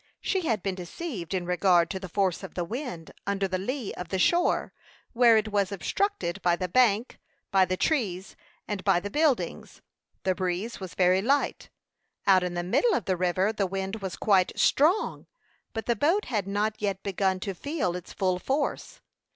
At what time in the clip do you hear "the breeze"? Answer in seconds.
10.23-10.79